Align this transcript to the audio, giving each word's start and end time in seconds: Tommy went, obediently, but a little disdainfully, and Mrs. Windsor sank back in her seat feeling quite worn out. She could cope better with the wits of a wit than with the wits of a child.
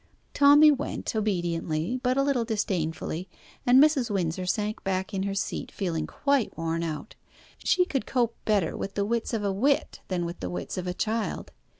Tommy 0.33 0.71
went, 0.71 1.15
obediently, 1.15 1.99
but 2.01 2.17
a 2.17 2.23
little 2.23 2.43
disdainfully, 2.43 3.29
and 3.67 3.79
Mrs. 3.79 4.09
Windsor 4.09 4.47
sank 4.47 4.83
back 4.83 5.13
in 5.13 5.21
her 5.21 5.35
seat 5.35 5.71
feeling 5.71 6.07
quite 6.07 6.57
worn 6.57 6.81
out. 6.81 7.13
She 7.59 7.85
could 7.85 8.07
cope 8.07 8.35
better 8.43 8.75
with 8.75 8.95
the 8.95 9.05
wits 9.05 9.31
of 9.31 9.43
a 9.43 9.53
wit 9.53 9.99
than 10.07 10.25
with 10.25 10.39
the 10.39 10.49
wits 10.49 10.75
of 10.75 10.87
a 10.87 10.95
child. 10.95 11.51